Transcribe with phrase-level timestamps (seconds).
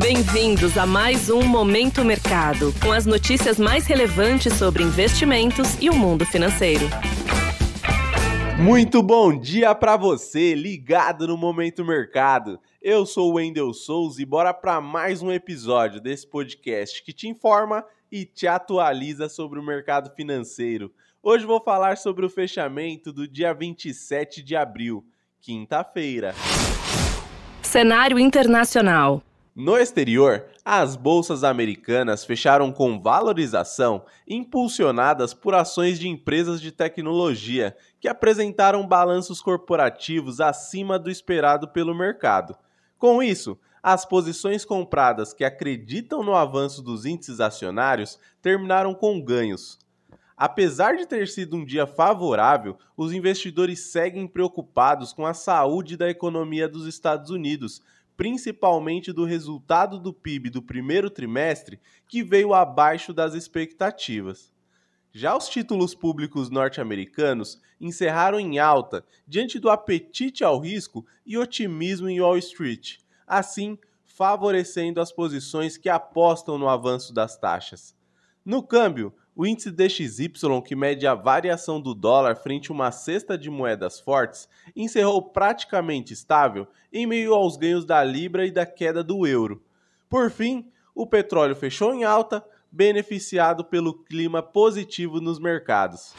[0.00, 5.94] Bem-vindos a mais um Momento Mercado, com as notícias mais relevantes sobre investimentos e o
[5.94, 6.86] mundo financeiro.
[8.58, 12.58] Muito bom dia para você, ligado no Momento Mercado.
[12.80, 17.28] Eu sou o Wendel Souza e bora para mais um episódio desse podcast que te
[17.28, 20.90] informa e te atualiza sobre o mercado financeiro.
[21.22, 25.04] Hoje vou falar sobre o fechamento do dia 27 de abril,
[25.38, 26.34] quinta-feira.
[27.62, 29.22] Cenário internacional.
[29.54, 37.76] No exterior, as bolsas americanas fecharam com valorização impulsionadas por ações de empresas de tecnologia
[38.00, 42.56] que apresentaram balanços corporativos acima do esperado pelo mercado.
[42.96, 49.78] Com isso, as posições compradas que acreditam no avanço dos índices acionários terminaram com ganhos.
[50.34, 56.08] Apesar de ter sido um dia favorável, os investidores seguem preocupados com a saúde da
[56.08, 57.82] economia dos Estados Unidos,
[58.22, 64.52] principalmente do resultado do PIB do primeiro trimestre, que veio abaixo das expectativas.
[65.10, 72.08] Já os títulos públicos norte-americanos encerraram em alta diante do apetite ao risco e otimismo
[72.08, 77.92] em Wall Street, assim favorecendo as posições que apostam no avanço das taxas.
[78.44, 80.28] No câmbio, o índice DXY,
[80.64, 86.12] que mede a variação do dólar frente a uma cesta de moedas fortes, encerrou praticamente
[86.12, 89.62] estável em meio aos ganhos da libra e da queda do euro.
[90.08, 96.12] Por fim, o petróleo fechou em alta, beneficiado pelo clima positivo nos mercados.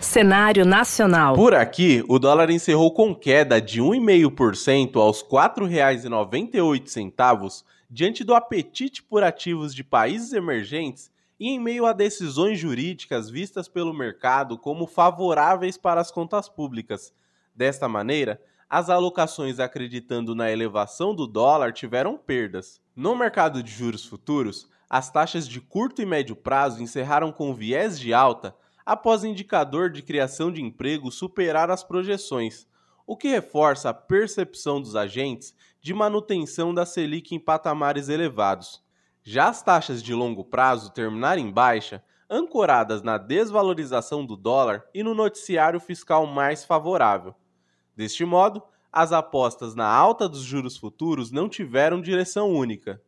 [0.00, 1.34] Cenário nacional.
[1.34, 9.02] Por aqui, o dólar encerrou com queda de 1,5% aos R$ 4,98 diante do apetite
[9.02, 14.86] por ativos de países emergentes e em meio a decisões jurídicas vistas pelo mercado como
[14.86, 17.14] favoráveis para as contas públicas.
[17.54, 22.80] Desta maneira, as alocações acreditando na elevação do dólar tiveram perdas.
[22.94, 27.98] No mercado de juros futuros, as taxas de curto e médio prazo encerraram com viés
[27.98, 32.66] de alta após indicador de criação de emprego superar as projeções,
[33.06, 38.82] o que reforça a percepção dos agentes de manutenção da Selic em patamares elevados.
[39.30, 45.02] Já as taxas de longo prazo terminaram em baixa, ancoradas na desvalorização do dólar e
[45.02, 47.34] no noticiário fiscal mais favorável.
[47.94, 53.02] Deste modo, as apostas na alta dos juros futuros não tiveram direção única.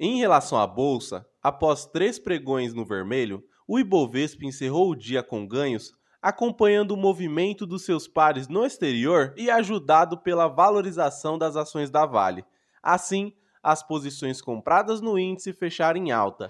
[0.00, 5.46] Em relação à bolsa, após três pregões no vermelho, o Ibovespa encerrou o dia com
[5.46, 11.90] ganhos, acompanhando o movimento dos seus pares no exterior e ajudado pela valorização das ações
[11.90, 12.46] da Vale.
[12.82, 13.34] Assim,
[13.66, 16.48] as posições compradas no índice fecharam em alta.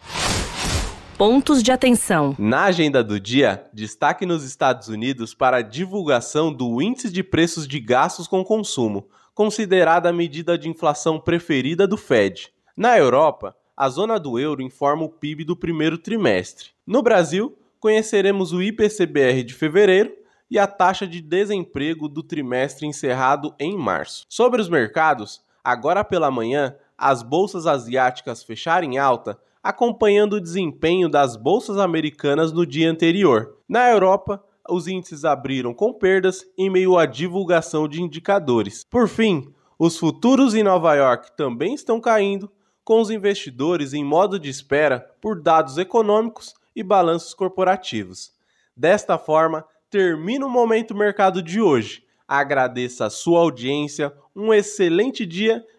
[1.17, 2.37] Pontos de atenção.
[2.39, 7.67] Na agenda do dia, destaque nos Estados Unidos para a divulgação do Índice de Preços
[7.67, 12.53] de Gastos com Consumo, considerada a medida de inflação preferida do Fed.
[12.77, 16.69] Na Europa, a zona do euro informa o PIB do primeiro trimestre.
[16.87, 20.13] No Brasil, conheceremos o IPCBR de fevereiro
[20.51, 24.27] e a taxa de desemprego do trimestre encerrado em março.
[24.29, 31.09] Sobre os mercados, agora pela manhã, as bolsas asiáticas fecharam em alta, acompanhando o desempenho
[31.09, 33.57] das bolsas americanas no dia anterior.
[33.69, 38.85] Na Europa, os índices abriram com perdas em meio à divulgação de indicadores.
[38.89, 42.51] Por fim, os futuros em Nova York também estão caindo,
[42.85, 48.31] com os investidores em modo de espera por dados econômicos e balanços corporativos.
[48.77, 52.05] Desta forma, termina o Momento Mercado de hoje.
[52.29, 55.65] Agradeço a sua audiência, um excelente dia